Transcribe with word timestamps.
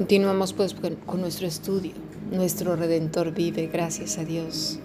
Continuamos 0.00 0.54
pues 0.54 0.74
con 1.04 1.20
nuestro 1.20 1.46
estudio. 1.46 1.92
Nuestro 2.32 2.74
Redentor 2.74 3.32
vive, 3.32 3.66
gracias 3.66 4.16
a 4.16 4.24
Dios. 4.24 4.78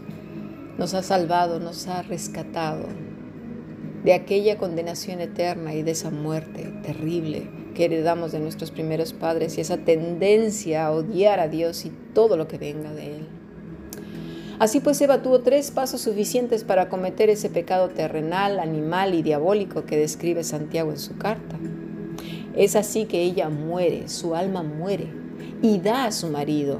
Nos 0.77 0.93
ha 0.93 1.03
salvado, 1.03 1.61
nos 1.61 1.87
ha 1.87 2.01
rescatado 2.01 2.83
de 4.03 4.13
aquella 4.13 4.57
condenación 4.57 5.21
eterna 5.21 5.73
y 5.73 5.83
de 5.83 5.91
esa 5.91 6.11
muerte 6.11 6.63
terrible 6.83 7.49
que 7.75 7.85
heredamos 7.85 8.33
de 8.33 8.41
nuestros 8.41 8.71
primeros 8.71 9.13
padres 9.13 9.57
y 9.57 9.61
esa 9.61 9.77
tendencia 9.77 10.85
a 10.85 10.91
odiar 10.91 11.39
a 11.39 11.47
Dios 11.47 11.85
y 11.85 11.91
todo 12.13 12.35
lo 12.35 12.49
que 12.49 12.57
venga 12.57 12.93
de 12.93 13.15
Él. 13.15 13.27
Así 14.59 14.81
pues, 14.81 14.99
Eva 14.99 15.21
tuvo 15.21 15.39
tres 15.39 15.71
pasos 15.71 16.01
suficientes 16.01 16.65
para 16.65 16.89
cometer 16.89 17.29
ese 17.29 17.49
pecado 17.49 17.87
terrenal, 17.87 18.59
animal 18.59 19.13
y 19.13 19.23
diabólico 19.23 19.85
que 19.85 19.95
describe 19.95 20.43
Santiago 20.43 20.91
en 20.91 20.99
su 20.99 21.17
carta. 21.17 21.57
Es 22.55 22.75
así 22.75 23.05
que 23.05 23.21
ella 23.21 23.49
muere, 23.49 24.07
su 24.07 24.35
alma 24.35 24.63
muere 24.63 25.07
y 25.61 25.79
da 25.79 26.05
a 26.05 26.11
su 26.11 26.27
marido. 26.27 26.79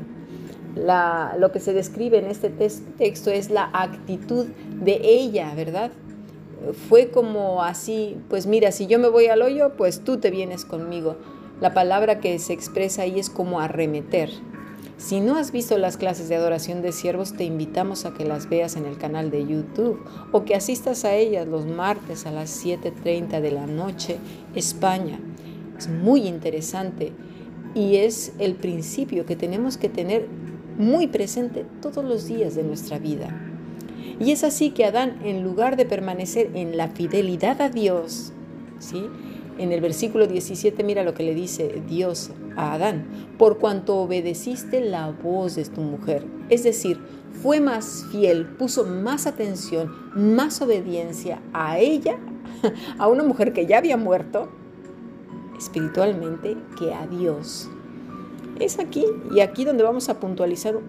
lo 1.38 1.52
que 1.52 1.60
se 1.60 1.74
describe 1.74 2.18
en 2.18 2.26
este 2.26 2.50
texto 2.50 3.32
es 3.32 3.50
la 3.50 3.70
actitud 3.74 4.48
de 4.82 5.00
ella, 5.04 5.54
¿verdad? 5.56 5.92
Fue 6.90 7.10
como 7.10 7.64
así, 7.64 8.18
pues 8.30 8.48
mira, 8.48 8.72
si 8.72 8.88
yo 8.88 9.00
me 9.00 9.08
voy 9.08 9.28
al 9.28 9.42
hoyo, 9.42 9.74
pues 9.78 10.04
tú 10.04 10.18
te 10.18 10.32
vienes 10.32 10.66
conmigo. 10.66 11.18
La 11.62 11.74
palabra 11.74 12.20
que 12.20 12.38
se 12.40 12.54
expresa 12.54 13.04
ahí 13.04 13.20
es 13.20 13.30
como 13.30 13.60
arremeter. 13.60 14.30
Si 14.98 15.20
no 15.20 15.36
has 15.36 15.52
visto 15.52 15.78
las 15.78 15.98
clases 15.98 16.30
de 16.30 16.36
adoración 16.36 16.82
de 16.82 16.94
siervos, 16.94 17.34
te 17.34 17.44
invitamos 17.44 18.06
a 18.06 18.14
que 18.14 18.24
las 18.24 18.50
veas 18.50 18.78
en 18.78 18.86
el 18.86 18.98
canal 18.98 19.30
de 19.30 19.46
YouTube 19.46 20.00
o 20.32 20.46
que 20.46 20.56
asistas 20.56 21.04
a 21.04 21.14
ellas 21.16 21.48
los 21.48 21.66
martes 21.66 22.26
a 22.26 22.32
las 22.32 22.66
7.30 22.66 23.42
de 23.42 23.52
la 23.52 23.68
noche, 23.68 24.18
España. 24.56 25.20
Es 25.78 25.88
muy 25.90 26.28
interesante 26.28 27.12
y 27.74 27.98
es 27.98 28.34
el 28.40 28.56
principio 28.56 29.26
que 29.26 29.36
tenemos 29.36 29.78
que 29.78 29.90
tener 29.90 30.28
muy 30.78 31.08
presente 31.08 31.66
todos 31.82 32.04
los 32.04 32.28
días 32.28 32.56
de 32.56 32.64
nuestra 32.64 33.00
vida. 33.00 33.30
Y 34.20 34.32
es 34.32 34.44
así 34.44 34.72
que 34.72 34.86
Adán, 34.86 35.20
en 35.24 35.44
lugar 35.44 35.76
de 35.76 35.86
permanecer 35.86 36.52
en 36.54 36.78
la 36.78 36.88
fidelidad 36.88 37.62
a 37.62 37.70
Dios, 37.70 38.32
¿sí? 38.80 39.04
En 39.58 39.72
el 39.72 39.80
versículo 39.80 40.28
17 40.28 40.84
mira 40.84 41.04
lo 41.04 41.14
que 41.14 41.24
le 41.24 41.34
dice 41.34 41.82
Dios 41.88 42.32
a 42.58 42.74
Adán, 42.74 43.06
por 43.38 43.58
cuanto 43.58 43.98
obedeciste 43.98 44.82
la 44.82 45.12
voz 45.12 45.56
de 45.56 45.66
tu 45.66 45.82
mujer. 45.82 46.26
Es 46.50 46.64
decir, 46.64 47.00
fue 47.42 47.60
más 47.60 48.06
fiel, 48.12 48.46
puso 48.46 48.86
más 48.86 49.28
atención, 49.28 49.92
más 50.14 50.62
obediencia 50.62 51.42
a 51.54 51.80
ella, 51.80 52.18
a 52.98 53.08
una 53.08 53.24
mujer 53.24 53.54
que 53.54 53.66
ya 53.66 53.78
había 53.78 53.98
muerto, 53.98 54.50
espiritualmente 55.58 56.58
que 56.78 56.94
a 56.94 57.08
Dios. 57.08 57.70
Es 58.60 58.80
aquí 58.80 59.06
y 59.34 59.42
aquí 59.42 59.66
donde 59.66 59.84
vamos 59.84 60.10
a 60.10 60.20
puntualizar 60.20 60.80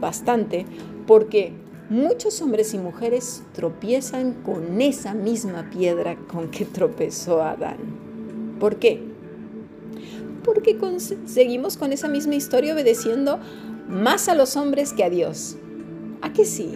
bastante, 0.00 0.66
porque 1.06 1.52
muchos 1.88 2.40
hombres 2.42 2.74
y 2.74 2.78
mujeres 2.78 3.42
tropiezan 3.52 4.34
con 4.44 4.80
esa 4.80 5.14
misma 5.14 5.70
piedra 5.70 6.16
con 6.16 6.50
que 6.50 6.64
tropezó 6.64 7.42
Adán. 7.42 7.78
¿Por 8.58 8.76
qué? 8.76 9.02
Porque 10.44 10.78
seguimos 11.26 11.76
con 11.76 11.92
esa 11.92 12.08
misma 12.08 12.34
historia 12.34 12.74
obedeciendo 12.74 13.38
más 13.88 14.28
a 14.28 14.34
los 14.34 14.56
hombres 14.56 14.92
que 14.92 15.04
a 15.04 15.10
Dios. 15.10 15.56
¿A 16.22 16.32
qué 16.32 16.44
sí? 16.44 16.74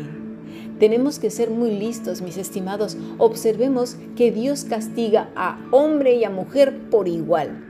Tenemos 0.78 1.20
que 1.20 1.30
ser 1.30 1.50
muy 1.50 1.70
listos, 1.70 2.20
mis 2.20 2.36
estimados. 2.36 2.96
Observemos 3.18 3.96
que 4.16 4.32
Dios 4.32 4.64
castiga 4.64 5.30
a 5.36 5.58
hombre 5.70 6.16
y 6.16 6.24
a 6.24 6.30
mujer 6.30 6.76
por 6.90 7.06
igual. 7.06 7.64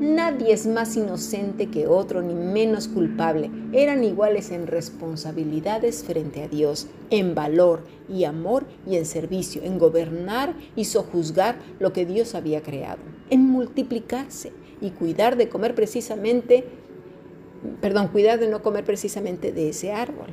Nadie 0.00 0.52
es 0.52 0.66
más 0.66 0.96
inocente 0.96 1.70
que 1.70 1.86
otro 1.86 2.22
ni 2.22 2.34
menos 2.34 2.88
culpable. 2.88 3.50
Eran 3.72 4.04
iguales 4.04 4.50
en 4.50 4.66
responsabilidades 4.66 6.02
frente 6.04 6.42
a 6.42 6.48
Dios, 6.48 6.86
en 7.10 7.34
valor 7.34 7.84
y 8.08 8.24
amor 8.24 8.64
y 8.86 8.96
en 8.96 9.04
servicio, 9.04 9.62
en 9.62 9.78
gobernar 9.78 10.54
y 10.76 10.84
sojuzgar 10.84 11.56
lo 11.78 11.92
que 11.92 12.06
Dios 12.06 12.34
había 12.34 12.62
creado, 12.62 13.00
en 13.30 13.42
multiplicarse 13.48 14.52
y 14.80 14.90
cuidar 14.90 15.36
de 15.36 15.48
comer 15.48 15.74
precisamente, 15.74 16.64
perdón, 17.80 18.08
cuidar 18.08 18.38
de 18.38 18.48
no 18.48 18.62
comer 18.62 18.84
precisamente 18.84 19.52
de 19.52 19.70
ese 19.70 19.92
árbol 19.92 20.28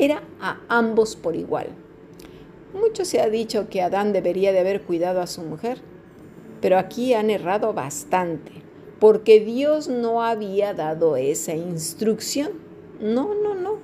era 0.00 0.22
a 0.40 0.58
ambos 0.68 1.14
por 1.14 1.36
igual. 1.36 1.68
Mucho 2.72 3.04
se 3.04 3.20
ha 3.20 3.28
dicho 3.28 3.68
que 3.68 3.82
Adán 3.82 4.14
debería 4.14 4.52
de 4.52 4.60
haber 4.60 4.80
cuidado 4.82 5.20
a 5.20 5.26
su 5.26 5.42
mujer, 5.42 5.78
pero 6.62 6.78
aquí 6.78 7.12
han 7.12 7.28
errado 7.28 7.74
bastante, 7.74 8.52
porque 8.98 9.40
Dios 9.40 9.88
no 9.88 10.22
había 10.22 10.72
dado 10.72 11.16
esa 11.16 11.54
instrucción. 11.54 12.52
No, 12.98 13.34
no, 13.34 13.54
no. 13.54 13.78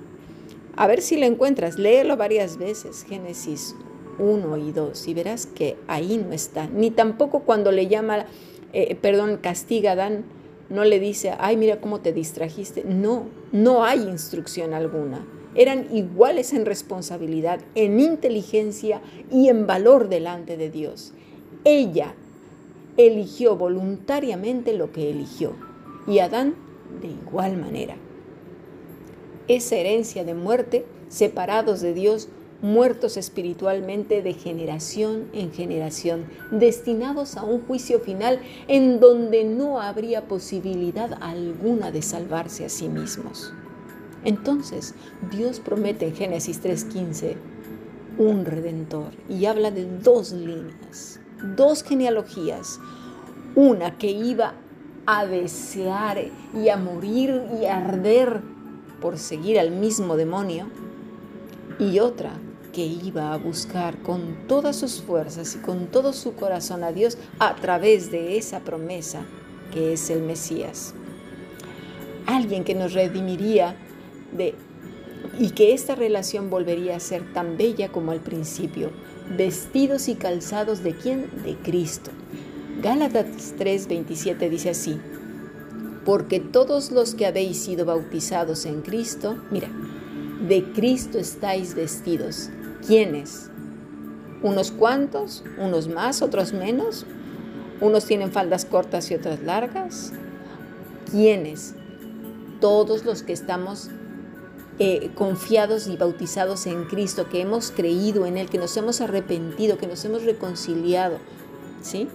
A 0.75 0.87
ver 0.87 1.01
si 1.01 1.17
la 1.17 1.27
encuentras, 1.27 1.77
léelo 1.77 2.17
varias 2.17 2.57
veces, 2.57 3.03
Génesis 3.03 3.75
1 4.17 4.57
y 4.57 4.71
2, 4.71 5.07
y 5.07 5.13
verás 5.13 5.45
que 5.45 5.77
ahí 5.87 6.17
no 6.17 6.33
está. 6.33 6.67
Ni 6.67 6.89
tampoco 6.89 7.41
cuando 7.41 7.71
le 7.71 7.87
llama, 7.87 8.25
eh, 8.73 8.95
perdón, 8.95 9.37
castiga 9.37 9.91
a 9.91 9.93
Adán, 9.93 10.25
no 10.69 10.83
le 10.83 10.99
dice, 10.99 11.33
ay, 11.37 11.57
mira 11.57 11.79
cómo 11.79 11.99
te 12.01 12.11
distrajiste. 12.11 12.83
No, 12.83 13.25
no 13.51 13.83
hay 13.83 14.01
instrucción 14.01 14.73
alguna 14.73 15.25
eran 15.57 15.87
iguales 15.93 16.53
en 16.53 16.65
responsabilidad, 16.65 17.59
en 17.75 17.99
inteligencia 17.99 19.01
y 19.29 19.49
en 19.49 19.67
valor 19.67 20.07
delante 20.07 20.55
de 20.55 20.69
Dios. 20.69 21.13
Ella 21.65 22.13
eligió 22.95 23.57
voluntariamente 23.57 24.73
lo 24.73 24.91
que 24.91 25.09
eligió 25.09 25.53
y 26.07 26.19
Adán 26.19 26.55
de 27.01 27.07
igual 27.07 27.57
manera. 27.57 27.95
Esa 29.47 29.75
herencia 29.75 30.23
de 30.23 30.33
muerte, 30.33 30.85
separados 31.09 31.81
de 31.81 31.93
Dios, 31.93 32.29
muertos 32.61 33.17
espiritualmente 33.17 34.21
de 34.21 34.33
generación 34.33 35.29
en 35.33 35.51
generación, 35.51 36.25
destinados 36.51 37.37
a 37.37 37.43
un 37.43 37.61
juicio 37.61 37.99
final 37.99 38.39
en 38.67 38.99
donde 38.99 39.43
no 39.43 39.79
habría 39.79 40.27
posibilidad 40.27 41.17
alguna 41.21 41.91
de 41.91 42.01
salvarse 42.01 42.65
a 42.65 42.69
sí 42.69 42.89
mismos. 42.89 43.53
Entonces, 44.23 44.95
Dios 45.31 45.59
promete 45.59 46.07
en 46.07 46.15
Génesis 46.15 46.61
3.15 46.63 47.35
un 48.17 48.45
redentor 48.45 49.11
y 49.29 49.45
habla 49.45 49.71
de 49.71 49.85
dos 49.85 50.31
líneas, 50.31 51.19
dos 51.55 51.83
genealogías. 51.83 52.79
Una 53.55 53.97
que 53.97 54.11
iba 54.11 54.53
a 55.05 55.25
desear 55.25 56.25
y 56.53 56.69
a 56.69 56.77
morir 56.77 57.41
y 57.59 57.65
a 57.65 57.77
arder 57.77 58.41
por 59.01 59.17
seguir 59.17 59.59
al 59.59 59.71
mismo 59.71 60.17
demonio 60.17 60.67
y 61.79 61.99
otra 61.99 62.33
que 62.73 62.85
iba 62.85 63.33
a 63.33 63.37
buscar 63.37 64.01
con 64.01 64.47
todas 64.47 64.75
sus 64.75 65.01
fuerzas 65.01 65.55
y 65.55 65.59
con 65.59 65.87
todo 65.87 66.13
su 66.13 66.35
corazón 66.35 66.83
a 66.83 66.91
Dios 66.91 67.17
a 67.39 67.55
través 67.55 68.11
de 68.11 68.37
esa 68.37 68.59
promesa 68.59 69.21
que 69.73 69.93
es 69.93 70.09
el 70.09 70.21
Mesías. 70.21 70.93
Alguien 72.25 72.63
que 72.63 72.75
nos 72.75 72.93
redimiría 72.93 73.75
de, 74.31 74.55
y 75.39 75.51
que 75.51 75.73
esta 75.73 75.95
relación 75.95 76.49
volvería 76.49 76.95
a 76.95 76.99
ser 76.99 77.33
tan 77.33 77.57
bella 77.57 77.89
como 77.89 78.11
al 78.11 78.19
principio, 78.19 78.91
vestidos 79.35 80.07
y 80.07 80.15
calzados 80.15 80.83
de 80.83 80.93
quién? 80.93 81.29
De 81.43 81.55
Cristo. 81.55 82.11
Gálatas 82.81 83.55
3:27 83.57 84.49
dice 84.49 84.69
así, 84.69 84.99
porque 86.05 86.39
todos 86.39 86.91
los 86.91 87.15
que 87.15 87.25
habéis 87.25 87.57
sido 87.57 87.85
bautizados 87.85 88.65
en 88.65 88.81
Cristo, 88.81 89.35
mira, 89.51 89.69
de 90.47 90.63
Cristo 90.71 91.17
estáis 91.17 91.73
vestidos. 91.73 92.49
¿Quiénes? 92.85 93.49
Unos 94.43 94.71
cuantos, 94.71 95.43
unos 95.57 95.87
más, 95.87 96.21
otros 96.21 96.53
menos. 96.53 97.05
Unos 97.81 98.05
tienen 98.05 98.31
faldas 98.31 98.65
cortas 98.65 99.09
y 99.11 99.15
otras 99.15 99.41
largas. 99.41 100.13
¿Quiénes? 101.11 101.73
Todos 102.61 103.03
los 103.03 103.23
que 103.23 103.33
estamos 103.33 103.89
eh, 104.79 105.09
confiados 105.15 105.87
y 105.87 105.97
bautizados 105.97 106.67
en 106.67 106.85
Cristo, 106.85 107.27
que 107.29 107.41
hemos 107.41 107.71
creído 107.71 108.25
en 108.25 108.37
Él, 108.37 108.49
que 108.49 108.57
nos 108.57 108.77
hemos 108.77 109.01
arrepentido, 109.01 109.77
que 109.77 109.87
nos 109.87 110.05
hemos 110.05 110.23
reconciliado, 110.23 111.17
¿sí? 111.81 112.07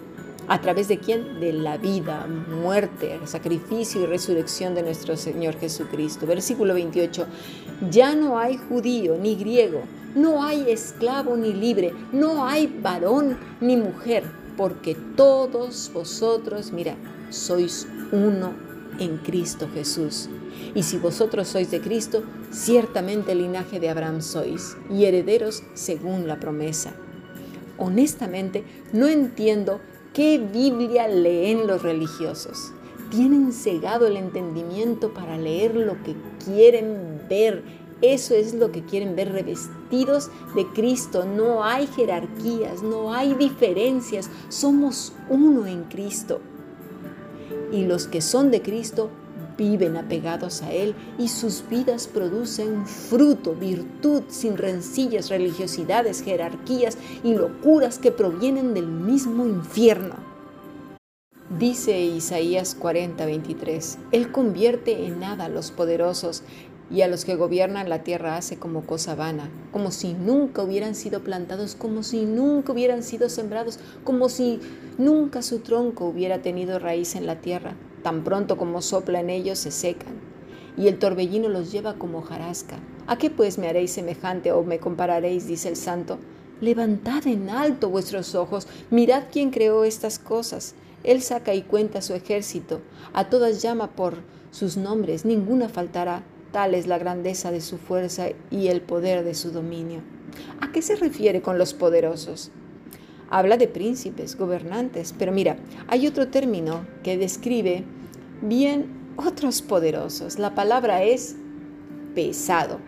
¿A 0.49 0.61
través 0.61 0.89
de 0.89 0.99
quién? 0.99 1.41
De 1.41 1.53
la 1.53 1.77
vida, 1.77 2.27
muerte, 2.27 3.19
sacrificio 3.27 4.03
y 4.03 4.07
resurrección 4.07 4.75
de 4.75 4.83
nuestro 4.83 5.17
Señor 5.17 5.59
Jesucristo. 5.59 6.27
Versículo 6.27 6.75
28. 6.75 7.27
Ya 7.91 8.15
no 8.15 8.39
hay 8.39 8.57
judío 8.57 9.17
ni 9.19 9.37
griego, 9.37 9.83
no 10.15 10.43
hay 10.43 10.71
esclavo 10.71 11.37
ni 11.37 11.53
libre, 11.53 11.95
no 12.13 12.45
hay 12.45 12.67
varón 12.67 13.39
ni 13.61 13.77
mujer, 13.77 14.25
porque 14.57 14.97
todos 15.17 15.91
vosotros, 15.95 16.73
mira, 16.73 16.97
sois 17.31 17.87
uno 18.11 18.53
en 18.99 19.19
Cristo 19.19 19.69
Jesús. 19.73 20.29
Y 20.75 20.83
si 20.83 20.99
vosotros 20.99 21.49
sois 21.49 21.71
de 21.71 21.81
Cristo, 21.81 22.23
ciertamente 22.51 23.33
el 23.33 23.39
linaje 23.39 23.81
de 23.81 23.91
Abraham 23.91 24.23
sois 24.23 24.77
y 24.91 25.05
herederos 25.05 25.63
según 25.75 26.27
la 26.27 26.41
promesa. 26.41 26.95
Honestamente, 27.79 28.65
no 28.93 29.07
entiendo 29.09 29.81
qué 30.13 30.39
Biblia 30.39 31.09
leen 31.09 31.67
los 31.67 31.83
religiosos. 31.83 32.73
tienen 33.11 33.53
cegado 33.53 34.07
el 34.07 34.17
entendimiento 34.17 35.13
para 35.13 35.37
leer 35.37 35.75
lo 35.75 36.03
que 36.03 36.17
quieren 36.47 37.21
ver. 37.29 37.63
Eso 38.01 38.35
es 38.35 38.55
lo 38.55 38.73
que 38.73 38.85
quieren 38.85 39.15
ver 39.15 39.33
revestidos 39.33 40.31
de 40.57 40.67
Cristo. 40.69 41.27
No 41.27 41.63
hay 41.63 41.87
jerarquías, 41.89 42.83
no 42.83 43.13
hay 43.13 43.35
diferencias. 43.35 44.31
Somos 44.49 45.13
uno 45.29 45.67
en 45.67 45.85
Cristo. 45.85 46.41
Y 47.71 47.85
los 47.85 48.07
que 48.07 48.23
son 48.23 48.51
de 48.51 48.63
Cristo 48.63 49.11
viven 49.57 49.97
apegados 49.97 50.63
a 50.63 50.73
Él 50.73 50.95
y 51.19 51.29
sus 51.29 51.65
vidas 51.69 52.07
producen 52.07 52.87
fruto, 52.87 53.55
virtud, 53.55 54.23
sin 54.29 54.57
rencillas, 54.57 55.29
religiosidades, 55.29 56.23
jerarquías 56.23 56.99
y 57.23 57.35
locuras 57.35 57.99
que 57.99 58.13
provienen 58.13 58.75
del 58.75 58.87
mismo 58.87 59.47
infierno. 59.47 60.17
Dice 61.59 62.01
Isaías 62.01 62.75
40, 62.75 63.27
23, 63.27 63.99
Él 64.13 64.33
convierte 64.33 65.05
en 65.05 65.21
nada 65.21 65.45
a 65.45 65.49
los 65.49 65.71
poderosos 65.71 66.43
y 66.91 67.03
a 67.03 67.09
los 67.09 67.25
que 67.25 67.37
gobiernan 67.37 67.89
la 67.89 68.03
tierra 68.03 68.37
hace 68.37 68.59
como 68.59 68.87
cosa 68.87 69.15
vana, 69.15 69.51
como 69.71 69.91
si 69.91 70.13
nunca 70.13 70.63
hubieran 70.63 70.95
sido 70.95 71.23
plantados, 71.25 71.75
como 71.75 72.03
si 72.03 72.25
nunca 72.25 72.73
hubieran 72.73 73.03
sido 73.03 73.29
sembrados, 73.29 73.79
como 74.05 74.29
si 74.29 74.61
nunca 74.99 75.43
su 75.43 75.61
tronco 75.61 76.07
hubiera 76.07 76.43
tenido 76.43 76.79
raíz 76.79 77.17
en 77.17 77.27
la 77.27 77.41
tierra. 77.41 77.77
Tan 78.03 78.25
pronto 78.25 78.57
como 78.57 78.83
sopla 78.83 79.21
en 79.21 79.31
ellos 79.31 79.59
se 79.59 79.71
secan, 79.71 80.15
y 80.77 80.89
el 80.89 80.99
torbellino 80.99 81.49
los 81.49 81.71
lleva 81.73 81.95
como 81.95 82.19
hojarasca. 82.19 82.77
¿A 83.07 83.17
qué 83.17 83.31
pues 83.31 83.59
me 83.59 83.69
haréis 83.69 83.93
semejante 83.93 84.53
o 84.53 84.63
me 84.63 84.79
compararéis? 84.79 85.47
dice 85.47 85.69
el 85.69 85.77
santo. 85.77 86.19
Levantad 86.61 87.27
en 87.27 87.51
alto 87.51 87.89
vuestros 87.89 88.35
ojos, 88.35 88.69
mirad 88.91 89.25
quién 89.33 89.51
creó 89.51 89.85
estas 89.85 90.19
cosas 90.19 90.75
él 91.05 91.21
saca 91.21 91.55
y 91.55 91.63
cuenta 91.63 92.01
su 92.01 92.15
ejército, 92.15 92.81
a 93.13 93.29
todas 93.29 93.61
llama 93.61 93.91
por 93.91 94.19
sus 94.51 94.77
nombres, 94.77 95.25
ninguna 95.25 95.69
faltará. 95.69 96.23
Tal 96.53 96.75
es 96.75 96.87
la 96.87 96.99
grandeza 96.99 97.51
de 97.51 97.61
su 97.61 97.79
fuerza 97.79 98.27
y 98.51 98.69
el 98.69 98.83
poder 98.83 99.25
de 99.25 99.35
su 99.35 99.51
dominio. 99.51 100.01
¿A 100.61 100.71
qué 100.71 100.83
se 100.83 100.97
refiere 100.97 101.41
con 101.41 101.59
los 101.59 101.73
poderosos? 101.73 102.51
Habla 103.35 103.57
de 103.57 103.67
príncipes, 103.67 104.37
gobernantes, 104.37 105.15
pero 105.19 105.33
mira, 105.33 105.57
hay 105.89 106.07
otro 106.07 106.29
término 106.29 106.87
que 107.03 107.17
describe 107.17 107.83
bien 108.43 109.15
otros 109.17 109.63
poderosos. 109.63 110.39
La 110.39 110.55
palabra 110.55 111.03
es 111.03 111.35
pesado. 112.15 112.79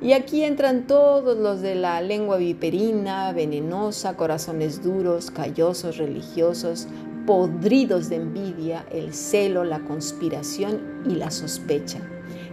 Y 0.00 0.14
aquí 0.14 0.42
entran 0.42 0.86
todos 0.86 1.36
los 1.36 1.60
de 1.60 1.74
la 1.74 2.00
lengua 2.00 2.38
viperina, 2.38 3.30
venenosa, 3.34 4.16
corazones 4.16 4.82
duros, 4.82 5.30
callosos, 5.30 5.98
religiosos, 5.98 6.88
podridos 7.26 8.08
de 8.08 8.16
envidia, 8.16 8.86
el 8.90 9.12
celo, 9.12 9.64
la 9.64 9.80
conspiración 9.80 11.02
y 11.06 11.16
la 11.16 11.30
sospecha, 11.30 11.98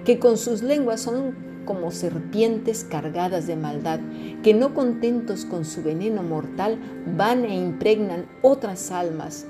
que 0.03 0.19
con 0.19 0.37
sus 0.37 0.63
lenguas 0.63 0.99
son 0.99 1.48
como 1.65 1.91
serpientes 1.91 2.83
cargadas 2.83 3.47
de 3.47 3.55
maldad, 3.55 3.99
que 4.43 4.53
no 4.53 4.73
contentos 4.73 5.45
con 5.45 5.65
su 5.65 5.83
veneno 5.83 6.23
mortal 6.23 6.77
van 7.17 7.45
e 7.45 7.55
impregnan 7.55 8.25
otras 8.41 8.91
almas, 8.91 9.45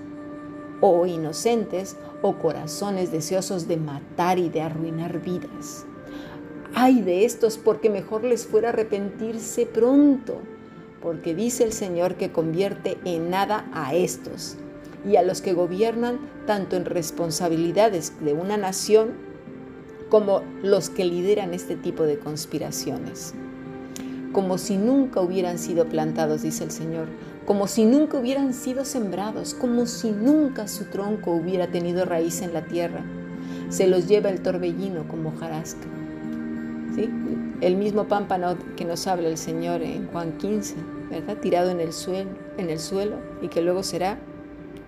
o 0.81 1.05
inocentes, 1.05 1.95
o 2.21 2.35
corazones 2.35 3.11
deseosos 3.11 3.67
de 3.67 3.77
matar 3.77 4.39
y 4.39 4.49
de 4.49 4.61
arruinar 4.61 5.21
vidas. 5.21 5.85
Ay 6.75 7.01
de 7.01 7.25
estos, 7.25 7.57
porque 7.57 7.89
mejor 7.89 8.23
les 8.23 8.45
fuera 8.45 8.69
arrepentirse 8.69 9.65
pronto, 9.65 10.37
porque 11.01 11.33
dice 11.33 11.63
el 11.63 11.73
Señor 11.73 12.15
que 12.15 12.31
convierte 12.31 12.97
en 13.05 13.29
nada 13.29 13.69
a 13.73 13.93
estos 13.93 14.57
y 15.09 15.15
a 15.15 15.23
los 15.23 15.41
que 15.41 15.53
gobiernan 15.53 16.19
tanto 16.45 16.75
en 16.75 16.85
responsabilidades 16.85 18.13
de 18.21 18.33
una 18.33 18.57
nación 18.57 19.28
como 20.09 20.41
los 20.63 20.89
que 20.89 21.05
lideran 21.05 21.53
este 21.53 21.75
tipo 21.75 22.03
de 22.03 22.19
conspiraciones. 22.19 23.33
Como 24.31 24.57
si 24.57 24.77
nunca 24.77 25.21
hubieran 25.21 25.57
sido 25.57 25.85
plantados, 25.85 26.41
dice 26.41 26.63
el 26.63 26.71
Señor, 26.71 27.07
como 27.45 27.67
si 27.67 27.85
nunca 27.85 28.19
hubieran 28.19 28.53
sido 28.53 28.85
sembrados, 28.85 29.55
como 29.55 29.85
si 29.87 30.11
nunca 30.11 30.67
su 30.67 30.85
tronco 30.85 31.31
hubiera 31.31 31.67
tenido 31.71 32.05
raíz 32.05 32.41
en 32.41 32.53
la 32.53 32.65
tierra. 32.65 33.03
Se 33.69 33.87
los 33.87 34.07
lleva 34.07 34.29
el 34.29 34.41
torbellino 34.41 35.07
como 35.07 35.35
jarasca. 35.35 35.87
¿Sí? 36.95 37.09
El 37.61 37.75
mismo 37.75 38.07
pámpano 38.07 38.55
que 38.75 38.85
nos 38.85 39.07
habla 39.07 39.29
el 39.29 39.37
Señor 39.37 39.81
en 39.81 40.07
Juan 40.07 40.37
15, 40.37 40.75
¿verdad? 41.09 41.37
Tirado 41.37 41.71
en 41.71 41.79
el 41.79 41.91
suelo, 41.91 42.29
en 42.57 42.69
el 42.69 42.79
suelo 42.79 43.17
y 43.41 43.47
que 43.47 43.61
luego 43.61 43.83
será 43.83 44.19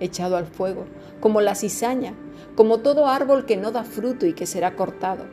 echado 0.02 0.36
al 0.36 0.46
fuego, 0.46 0.86
como 1.22 1.40
la 1.40 1.56
cizaña, 1.56 2.14
como 2.56 2.80
todo 2.80 3.08
árbol 3.08 3.46
que 3.46 3.56
no 3.56 3.72
da 3.72 3.86
fruto 3.86 4.26
y 4.26 4.34
que 4.34 4.46
será 4.46 4.76
cortado. 4.76 5.24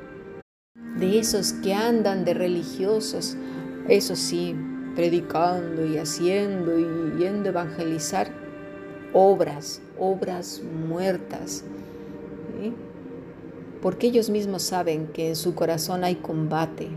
De 0.97 1.19
esos 1.19 1.53
que 1.55 1.75
andan 1.75 2.25
de 2.25 2.35
religiosos, 2.35 3.37
eso 3.89 4.15
sí, 4.15 4.55
predicando 4.95 5.87
y 5.87 5.99
haciendo 5.99 6.79
y 6.79 7.19
yendo 7.19 7.49
a 7.49 7.53
evangelizar, 7.53 8.31
obras, 9.13 9.81
obras 9.99 10.61
muertas. 10.89 11.65
Porque 13.81 14.09
ellos 14.09 14.29
mismos 14.29 14.63
saben 14.63 15.07
que 15.09 15.29
en 15.29 15.37
su 15.37 15.55
corazón 15.55 16.05
hay 16.05 16.17
combate, 16.17 16.89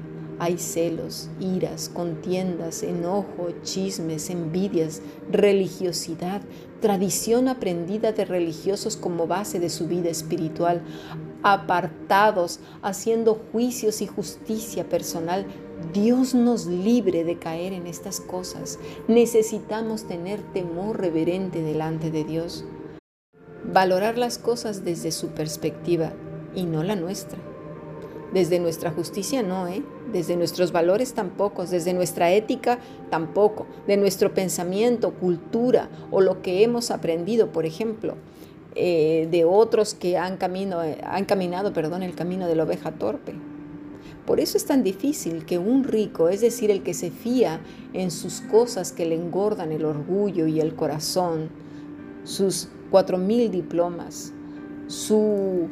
hay 0.41 0.57
celos, 0.57 1.29
iras, 1.39 1.87
contiendas, 1.87 2.81
enojo, 2.81 3.51
chismes, 3.61 4.31
envidias, 4.31 5.03
religiosidad, 5.29 6.41
tradición 6.79 7.47
aprendida 7.47 8.11
de 8.11 8.25
religiosos 8.25 8.97
como 8.97 9.27
base 9.27 9.59
de 9.59 9.69
su 9.69 9.87
vida 9.87 10.09
espiritual, 10.09 10.81
apartados, 11.43 12.59
haciendo 12.81 13.39
juicios 13.51 14.01
y 14.01 14.07
justicia 14.07 14.89
personal. 14.89 15.45
Dios 15.93 16.33
nos 16.33 16.65
libre 16.65 17.23
de 17.23 17.37
caer 17.37 17.71
en 17.73 17.85
estas 17.85 18.19
cosas. 18.19 18.79
Necesitamos 19.07 20.07
tener 20.07 20.41
temor 20.53 20.99
reverente 20.99 21.61
delante 21.61 22.09
de 22.09 22.23
Dios. 22.23 22.65
Valorar 23.63 24.17
las 24.17 24.39
cosas 24.39 24.83
desde 24.83 25.11
su 25.11 25.27
perspectiva 25.27 26.13
y 26.55 26.63
no 26.63 26.81
la 26.81 26.95
nuestra. 26.95 27.50
Desde 28.33 28.59
nuestra 28.59 28.91
justicia 28.91 29.43
no, 29.43 29.67
¿eh? 29.67 29.83
Desde 30.13 30.37
nuestros 30.37 30.71
valores 30.71 31.13
tampoco, 31.13 31.65
desde 31.65 31.93
nuestra 31.93 32.31
ética 32.31 32.79
tampoco, 33.09 33.67
de 33.87 33.97
nuestro 33.97 34.33
pensamiento, 34.33 35.13
cultura 35.13 35.89
o 36.11 36.21
lo 36.21 36.41
que 36.41 36.63
hemos 36.63 36.91
aprendido, 36.91 37.51
por 37.51 37.65
ejemplo, 37.65 38.15
eh, 38.75 39.27
de 39.29 39.43
otros 39.43 39.93
que 39.93 40.17
han, 40.17 40.37
camino, 40.37 40.79
han 40.79 41.25
caminado 41.25 41.73
perdón, 41.73 42.03
el 42.03 42.15
camino 42.15 42.47
de 42.47 42.55
la 42.55 42.63
oveja 42.63 42.91
torpe. 42.91 43.33
Por 44.25 44.39
eso 44.39 44.55
es 44.55 44.65
tan 44.65 44.81
difícil 44.83 45.45
que 45.45 45.57
un 45.57 45.83
rico, 45.83 46.29
es 46.29 46.39
decir, 46.39 46.71
el 46.71 46.83
que 46.83 46.93
se 46.93 47.11
fía 47.11 47.59
en 47.91 48.11
sus 48.11 48.39
cosas 48.39 48.93
que 48.93 49.05
le 49.05 49.15
engordan 49.15 49.73
el 49.73 49.83
orgullo 49.83 50.47
y 50.47 50.61
el 50.61 50.75
corazón, 50.75 51.49
sus 52.23 52.69
cuatro 52.91 53.17
mil 53.17 53.51
diplomas, 53.51 54.31
su, 54.87 55.67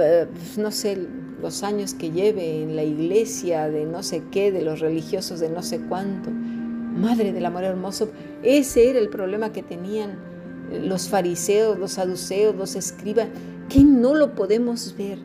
eh, 0.00 0.26
no 0.56 0.70
sé, 0.70 1.06
los 1.44 1.62
años 1.62 1.92
que 1.92 2.10
lleve 2.10 2.62
en 2.62 2.74
la 2.74 2.84
iglesia 2.84 3.68
de 3.68 3.84
no 3.84 4.02
sé 4.02 4.22
qué, 4.32 4.50
de 4.50 4.62
los 4.62 4.80
religiosos 4.80 5.40
de 5.40 5.50
no 5.50 5.62
sé 5.62 5.78
cuánto. 5.78 6.30
Madre 6.30 7.34
del 7.34 7.44
amor 7.44 7.64
hermoso, 7.64 8.08
ese 8.42 8.88
era 8.88 8.98
el 8.98 9.10
problema 9.10 9.52
que 9.52 9.62
tenían 9.62 10.16
los 10.72 11.10
fariseos, 11.10 11.78
los 11.78 11.92
saduceos, 11.92 12.56
los 12.56 12.76
escribas, 12.76 13.28
que 13.68 13.84
no 13.84 14.14
lo 14.14 14.34
podemos 14.34 14.94
ver, 14.96 15.18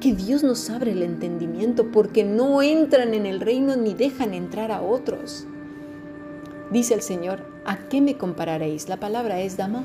que 0.00 0.14
Dios 0.14 0.44
nos 0.44 0.70
abre 0.70 0.92
el 0.92 1.02
entendimiento 1.02 1.90
porque 1.90 2.22
no 2.22 2.62
entran 2.62 3.12
en 3.12 3.26
el 3.26 3.40
reino 3.40 3.74
ni 3.74 3.92
dejan 3.92 4.34
entrar 4.34 4.70
a 4.70 4.82
otros. 4.82 5.48
Dice 6.70 6.94
el 6.94 7.02
Señor, 7.02 7.40
¿a 7.64 7.88
qué 7.88 8.00
me 8.00 8.16
compararéis? 8.16 8.88
La 8.88 9.00
palabra 9.00 9.40
es 9.40 9.56
dama, 9.56 9.82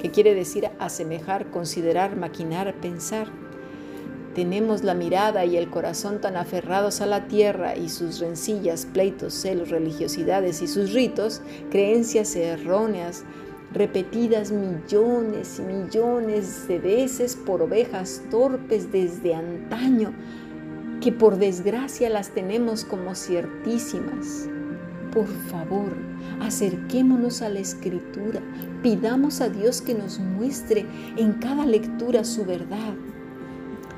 que 0.00 0.12
quiere 0.12 0.36
decir 0.36 0.70
asemejar, 0.78 1.50
considerar, 1.50 2.14
maquinar, 2.14 2.72
pensar 2.80 3.26
tenemos 4.38 4.84
la 4.84 4.94
mirada 4.94 5.44
y 5.44 5.56
el 5.56 5.68
corazón 5.68 6.20
tan 6.20 6.36
aferrados 6.36 7.00
a 7.00 7.06
la 7.06 7.26
tierra 7.26 7.76
y 7.76 7.88
sus 7.88 8.20
rencillas, 8.20 8.86
pleitos, 8.86 9.34
celos, 9.34 9.70
religiosidades 9.70 10.62
y 10.62 10.68
sus 10.68 10.92
ritos, 10.92 11.42
creencias 11.72 12.36
erróneas, 12.36 13.24
repetidas 13.74 14.52
millones 14.52 15.58
y 15.58 15.62
millones 15.62 16.68
de 16.68 16.78
veces 16.78 17.34
por 17.34 17.62
ovejas 17.62 18.22
torpes 18.30 18.92
desde 18.92 19.34
antaño, 19.34 20.12
que 21.00 21.10
por 21.10 21.36
desgracia 21.36 22.08
las 22.08 22.30
tenemos 22.30 22.84
como 22.84 23.16
ciertísimas. 23.16 24.48
Por 25.12 25.26
favor, 25.50 25.90
acerquémonos 26.40 27.42
a 27.42 27.48
la 27.48 27.58
escritura, 27.58 28.40
pidamos 28.84 29.40
a 29.40 29.48
Dios 29.48 29.82
que 29.82 29.94
nos 29.94 30.20
muestre 30.20 30.86
en 31.16 31.32
cada 31.32 31.66
lectura 31.66 32.22
su 32.22 32.44
verdad 32.44 32.94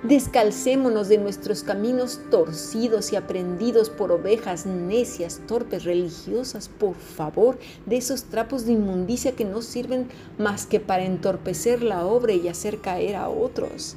Descalcémonos 0.02 1.08
de 1.08 1.18
nuestros 1.18 1.62
caminos 1.62 2.20
torcidos 2.30 3.12
y 3.12 3.16
aprendidos 3.16 3.90
por 3.90 4.12
ovejas 4.12 4.64
necias, 4.64 5.42
torpes, 5.46 5.84
religiosas, 5.84 6.70
por 6.70 6.94
favor, 6.94 7.58
de 7.84 7.98
esos 7.98 8.24
trapos 8.24 8.64
de 8.64 8.72
inmundicia 8.72 9.32
que 9.32 9.44
no 9.44 9.60
sirven 9.60 10.08
más 10.38 10.64
que 10.64 10.80
para 10.80 11.04
entorpecer 11.04 11.82
la 11.82 12.06
obra 12.06 12.32
y 12.32 12.48
hacer 12.48 12.80
caer 12.80 13.14
a 13.14 13.28
otros. 13.28 13.96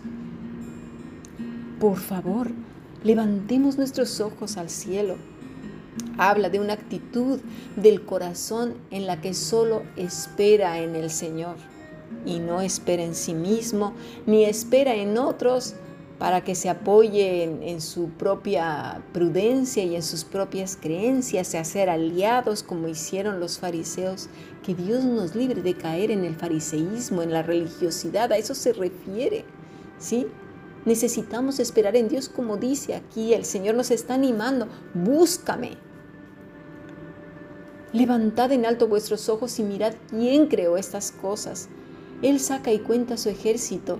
Por 1.79 1.97
favor, 1.97 2.51
levantemos 3.05 3.77
nuestros 3.77 4.19
ojos 4.19 4.57
al 4.57 4.69
cielo. 4.69 5.15
Habla 6.17 6.49
de 6.49 6.59
una 6.59 6.73
actitud 6.73 7.39
del 7.77 8.03
corazón 8.03 8.73
en 8.91 9.07
la 9.07 9.21
que 9.21 9.33
solo 9.33 9.83
espera 9.95 10.79
en 10.79 10.97
el 10.97 11.09
Señor 11.09 11.55
y 12.25 12.39
no 12.39 12.61
espera 12.61 13.03
en 13.03 13.15
sí 13.15 13.33
mismo, 13.33 13.93
ni 14.25 14.43
espera 14.43 14.95
en 14.95 15.17
otros 15.17 15.75
para 16.19 16.43
que 16.43 16.55
se 16.55 16.69
apoye 16.69 17.43
en, 17.43 17.81
su 17.81 18.09
propia 18.09 19.01
prudencia 19.13 19.83
y 19.83 19.95
en 19.95 20.03
sus 20.03 20.23
propias 20.23 20.77
creencias, 20.79 21.53
y 21.53 21.57
hacer 21.57 21.89
aliados 21.89 22.63
como 22.63 22.87
hicieron 22.87 23.39
los 23.39 23.59
fariseos. 23.59 24.29
Que 24.63 24.73
Dios 24.73 25.03
nos 25.03 25.35
libre 25.35 25.61
de 25.61 25.75
caer 25.75 26.11
en 26.11 26.23
el 26.23 26.35
fariseísmo, 26.35 27.21
en 27.21 27.33
la 27.33 27.43
religiosidad, 27.43 28.31
a 28.31 28.37
eso 28.37 28.55
se 28.55 28.73
refiere, 28.73 29.43
¿sí? 29.97 30.27
Necesitamos 30.85 31.59
esperar 31.59 31.95
en 31.95 32.09
Dios 32.09 32.29
como 32.29 32.57
dice 32.57 32.95
aquí, 32.95 33.33
el 33.33 33.45
Señor 33.45 33.75
nos 33.75 33.91
está 33.91 34.13
animando, 34.13 34.67
búscame. 34.93 35.77
Levantad 37.91 38.51
en 38.51 38.65
alto 38.65 38.87
vuestros 38.87 39.29
ojos 39.29 39.59
y 39.59 39.63
mirad 39.63 39.93
quién 40.09 40.47
creó 40.47 40.77
estas 40.77 41.11
cosas. 41.11 41.69
Él 42.21 42.39
saca 42.39 42.71
y 42.71 42.79
cuenta 42.79 43.17
su 43.17 43.29
ejército 43.29 43.99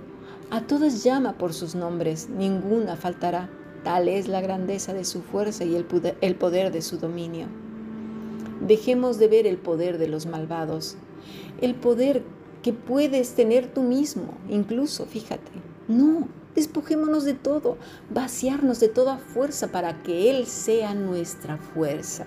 a 0.50 0.60
todas 0.66 1.02
llama 1.02 1.38
por 1.38 1.52
sus 1.52 1.74
nombres, 1.74 2.28
ninguna 2.28 2.96
faltará. 2.96 3.50
Tal 3.82 4.08
es 4.08 4.28
la 4.28 4.40
grandeza 4.40 4.94
de 4.94 5.04
su 5.04 5.22
fuerza 5.22 5.64
y 5.64 5.74
el 5.74 5.84
poder, 5.84 6.72
de 6.72 6.82
su 6.82 6.98
dominio. 6.98 7.48
Dejemos 8.60 9.18
de 9.18 9.28
ver 9.28 9.46
el 9.46 9.58
poder 9.58 9.98
de 9.98 10.08
los 10.08 10.26
malvados, 10.26 10.96
el 11.60 11.74
poder 11.74 12.22
que 12.62 12.72
puedes 12.72 13.34
tener 13.34 13.72
tú 13.72 13.82
mismo, 13.82 14.38
incluso, 14.48 15.04
fíjate. 15.04 15.52
No, 15.86 16.28
despojémonos 16.54 17.24
de 17.24 17.34
todo, 17.34 17.76
vaciarnos 18.10 18.80
de 18.80 18.88
toda 18.88 19.18
fuerza 19.18 19.70
para 19.70 20.02
que 20.02 20.30
Él 20.30 20.46
sea 20.46 20.94
nuestra 20.94 21.58
fuerza. 21.58 22.26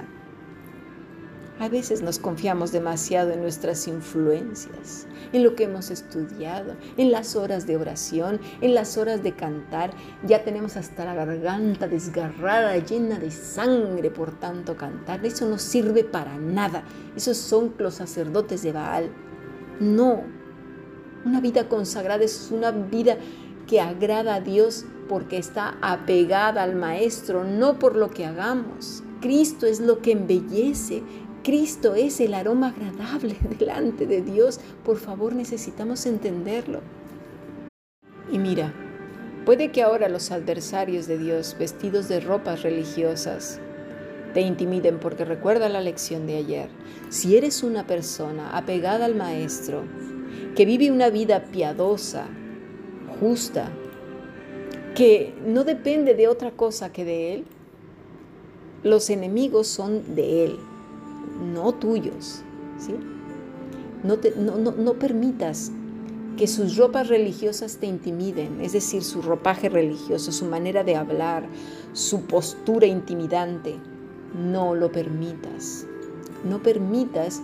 A 1.60 1.70
veces 1.70 2.04
nos 2.04 2.20
confiamos 2.20 2.72
demasiado 2.72 3.32
en 3.32 3.42
nuestras 3.42 3.88
influencias, 3.88 5.08
en 5.34 5.44
lo 5.44 5.56
que 5.56 5.64
hemos 5.64 5.90
estudiado, 5.90 6.76
en 6.98 7.12
las 7.12 7.36
horas 7.36 7.66
de 7.66 7.78
oración, 7.78 8.40
en 8.62 8.76
las 8.76 8.96
horas 8.96 9.24
de 9.24 9.36
cantar. 9.36 9.90
Ya 10.24 10.44
tenemos 10.44 10.78
hasta 10.78 11.04
la 11.04 11.16
garganta 11.16 11.88
desgarrada, 11.88 12.78
llena 12.78 13.18
de 13.18 13.32
sangre 13.32 14.12
por 14.12 14.40
tanto 14.40 14.78
cantar. 14.78 15.26
Eso 15.26 15.48
no 15.48 15.58
sirve 15.58 16.04
para 16.04 16.38
nada. 16.38 16.84
Esos 17.16 17.38
son 17.38 17.74
los 17.80 17.96
sacerdotes 17.96 18.62
de 18.62 18.74
Baal. 18.74 19.10
No. 19.80 20.22
Una 21.26 21.42
vida 21.42 21.68
consagrada 21.68 22.24
es 22.24 22.50
una 22.52 22.70
vida 22.70 23.18
que 23.66 23.82
agrada 23.82 24.36
a 24.36 24.42
Dios 24.42 24.86
porque 25.10 25.40
está 25.40 25.76
apegada 25.82 26.62
al 26.62 26.76
Maestro, 26.76 27.44
no 27.44 27.80
por 27.80 27.96
lo 27.96 28.12
que 28.12 28.28
hagamos. 28.28 29.04
Cristo 29.22 29.66
es 29.66 29.80
lo 29.80 30.00
que 30.02 30.12
embellece, 30.12 31.02
Cristo 31.48 31.96
es 31.96 32.20
el 32.20 32.34
aroma 32.34 32.75
agradable 32.75 33.38
delante 33.58 34.06
de 34.06 34.22
Dios. 34.22 34.60
Por 34.84 34.98
favor, 34.98 35.34
necesitamos 35.34 36.06
entenderlo. 36.06 36.82
Y 38.30 38.38
mira, 38.38 38.74
puede 39.46 39.72
que 39.72 39.82
ahora 39.82 40.10
los 40.10 40.32
adversarios 40.32 41.08
de 41.08 41.18
Dios, 41.18 41.56
vestidos 41.58 42.10
de 42.10 42.20
ropas 42.20 42.63
religiosas, 42.63 43.62
te 44.34 44.42
intimiden 44.42 45.00
porque 45.00 45.24
recuerda 45.24 45.70
la 45.70 45.80
lección 45.80 46.27
de 46.27 46.36
ayer. 46.36 46.68
Si 47.08 47.38
eres 47.38 47.63
una 47.63 47.88
persona 47.88 48.58
apegada 48.58 49.06
al 49.06 49.16
Maestro, 49.16 49.84
que 50.54 50.66
vive 50.66 50.92
una 50.92 51.10
vida 51.10 51.46
piadosa, 51.46 52.27
justa, 53.22 53.72
que 54.96 55.34
no 55.46 55.63
depende 55.63 56.13
de 56.13 56.27
otra 56.27 56.51
cosa 56.51 56.92
que 56.92 57.06
de 57.06 57.36
Él, 57.36 57.46
los 58.84 59.10
enemigos 59.10 59.68
son 59.68 60.13
de 60.13 60.44
Él 60.44 60.60
no 61.58 61.74
tuyos. 61.74 62.44
¿sí? 62.80 62.96
No, 64.04 64.72
no, 64.72 64.94
permitas 64.94 65.72
que 66.38 66.48
sus 66.48 66.78
ropas 66.78 67.08
religiosas 67.08 67.78
te 67.78 67.88
intimiden, 67.88 68.62
es 68.62 68.74
decir, 68.74 69.04
su 69.04 69.22
ropaje 69.24 69.70
religioso, 69.70 70.32
su 70.32 70.46
manera 70.46 70.84
de 70.84 70.96
hablar, 70.96 71.48
su 71.94 72.22
postura 72.22 72.86
intimidante. 72.86 73.76
No 74.36 74.76
lo 74.76 74.92
permitas. 74.92 75.88
No 76.48 76.62
permitas 76.62 77.42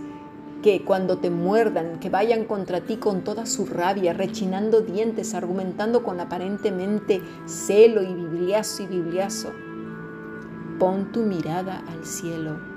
que 0.62 0.86
cuando 0.86 1.18
te 1.18 1.32
muerdan, 1.32 2.00
que 2.00 2.10
vayan 2.10 2.46
contra 2.46 2.82
ti 2.82 2.98
con 2.98 3.24
toda 3.24 3.46
su 3.48 3.66
rabia, 3.66 4.14
rechinando 4.14 4.82
dientes, 4.82 5.34
argumentando 5.34 6.04
con 6.04 6.20
aparentemente 6.20 7.22
celo 7.48 8.04
y 8.04 8.14
bibliazo 8.14 8.84
y 8.84 8.88
bibliazo. 8.88 9.50
Pon 10.78 11.12
tu 11.12 11.22
mirada 11.22 11.84
al 11.88 12.06
cielo 12.06 12.73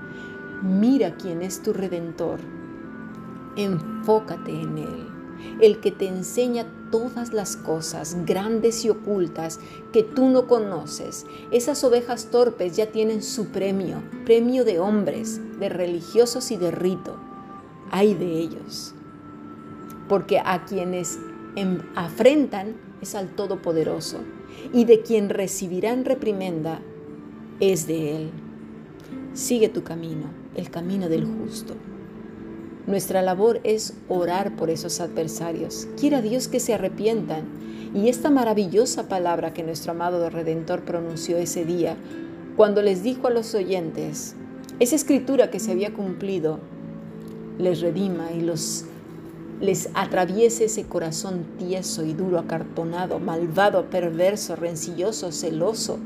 Mira 0.63 1.17
quién 1.17 1.43
es 1.43 1.63
tu 1.63 1.75
redentor. 1.75 2.41
Enfócate 3.57 4.53
en 4.53 4.79
Él, 4.79 5.07
el 5.61 5.81
que 5.81 5.91
te 5.91 6.09
enseña 6.09 6.67
todas 6.91 7.35
las 7.35 7.57
cosas 7.57 8.17
grandes 8.25 8.85
y 8.85 8.91
ocultas 8.91 9.61
que 9.93 10.03
tú 10.03 10.31
no 10.31 10.47
conoces. 10.47 11.27
Esas 11.51 11.85
ovejas 11.85 12.31
torpes 12.31 12.75
ya 12.75 12.87
tienen 12.87 13.23
su 13.23 13.49
premio, 13.49 14.03
premio 14.25 14.65
de 14.65 14.79
hombres, 14.79 15.41
de 15.59 15.69
religiosos 15.69 16.51
y 16.51 16.57
de 16.57 16.71
rito. 16.71 17.17
Hay 17.91 18.15
de 18.15 18.39
ellos. 18.39 18.95
Porque 20.09 20.39
a 20.39 20.65
quienes 20.65 21.19
afrentan 21.95 22.77
es 23.03 23.15
al 23.15 23.29
Todopoderoso, 23.29 24.21
y 24.73 24.87
de 24.87 25.03
quien 25.03 25.29
recibirán 25.29 26.07
reprimenda 26.07 26.81
es 27.61 27.87
de 27.87 28.17
Él. 28.17 28.31
Sigue 29.35 29.69
tu 29.69 29.83
camino 29.83 30.46
el 30.57 30.71
camino 30.71 31.09
del 31.09 31.25
justo. 31.25 31.75
Nuestra 32.87 33.21
labor 33.21 33.61
es 33.65 33.95
orar 34.09 34.57
por 34.57 34.71
esos 34.71 35.01
adversarios. 35.01 35.89
Quiera 35.99 36.23
Dios 36.23 36.49
que 36.49 36.61
se 36.61 36.75
arrepientan. 36.75 37.45
Y 37.95 38.09
esta 38.09 38.31
maravillosa 38.31 39.09
palabra 39.09 39.53
que 39.53 39.63
nuestro 39.63 39.93
amado 39.93 40.29
Redentor 40.31 40.83
pronunció 40.83 41.37
ese 41.37 41.65
día, 41.65 41.97
cuando 42.57 42.83
les 42.83 43.03
dijo 43.03 43.27
a 43.27 43.31
los 43.31 43.55
oyentes, 43.55 44.35
esa 44.81 44.97
escritura 44.97 45.51
que 45.51 45.61
se 45.61 45.73
había 45.73 45.95
cumplido, 45.95 46.59
les 47.59 47.81
redima 47.81 48.33
y 48.33 48.41
los 48.41 48.85
les 49.59 49.89
atraviese 49.95 50.67
ese 50.67 50.85
corazón 50.85 51.47
tieso 51.59 52.05
y 52.05 52.13
duro, 52.13 52.39
acartonado, 52.39 53.19
malvado, 53.19 53.89
perverso, 53.89 54.55
rencilloso, 54.55 55.33
celoso, 55.33 55.99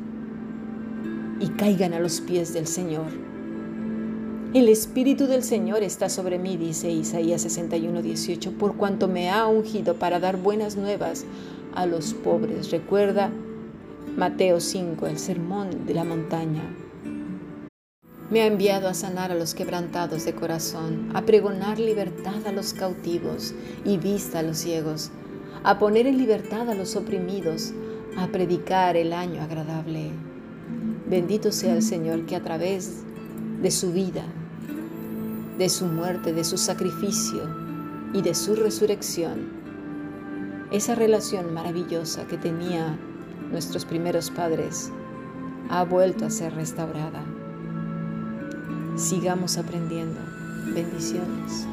y 1.41 1.49
caigan 1.49 1.93
a 1.93 1.99
los 1.99 2.21
pies 2.21 2.53
del 2.53 2.69
Señor 2.69 3.30
el 4.53 4.69
Espíritu 4.69 5.29
del 5.29 5.45
Señor 5.45 5.85
está 5.85 6.09
sobre 6.09 6.37
mí, 6.37 6.57
dice 6.57 6.91
Isaías 6.91 7.43
61, 7.43 8.03
18, 8.03 8.53
por 8.59 8.77
cuanto 8.77 9.07
me 9.07 9.31
ha 9.31 9.47
ungido 9.47 9.95
para 9.95 10.19
dar 10.19 10.39
buenas 10.39 10.77
nuevas 10.77 11.25
a 11.73 11.87
los 11.87 12.15
pobres. 12.15 12.73
Recuerda 12.73 13.31
Mateo 14.17 14.59
5, 14.59 15.07
el 15.07 15.19
sermón 15.19 15.87
de 15.87 15.95
la 15.95 16.03
montaña. 16.03 16.63
Me 18.29 18.43
ha 18.43 18.47
enviado 18.47 18.89
a 18.89 18.95
sanar 18.95 19.31
a 19.31 19.37
los 19.37 19.55
quebrantados 19.55 20.25
de 20.25 20.35
corazón, 20.35 21.11
a 21.15 21.23
pregonar 21.23 21.79
libertad 21.79 22.45
a 22.45 22.53
los 22.53 22.75
cautivos 22.75 23.55
y 23.85 23.99
vista 23.99 24.41
a 24.41 24.43
los 24.43 24.59
ciegos, 24.59 25.13
a 25.63 25.79
poner 25.79 26.09
en 26.09 26.19
libertad 26.19 26.69
a 26.69 26.75
los 26.75 26.97
oprimidos, 26.97 27.73
a 28.17 28.27
predicar 28.27 28.97
el 28.97 29.13
año 29.13 29.43
agradable. 29.43 30.11
Bendito 31.09 31.53
sea 31.53 31.75
el 31.75 31.83
Señor 31.83 32.27
que 32.27 32.35
a 32.35 32.43
través 32.43 33.05
de 33.63 33.71
su 33.71 33.93
vida 33.93 34.25
de 35.61 35.69
su 35.69 35.85
muerte, 35.85 36.33
de 36.33 36.43
su 36.43 36.57
sacrificio 36.57 37.43
y 38.15 38.23
de 38.23 38.35
su 38.35 38.55
resurrección, 38.57 39.51
esa 40.71 40.95
relación 40.95 41.53
maravillosa 41.53 42.27
que 42.27 42.39
tenía 42.39 42.99
nuestros 43.53 43.85
primeros 43.85 44.31
padres 44.31 44.91
ha 45.69 45.85
vuelto 45.85 46.25
a 46.25 46.31
ser 46.31 46.55
restaurada. 46.55 47.23
Sigamos 48.97 49.59
aprendiendo. 49.59 50.19
Bendiciones. 50.75 51.67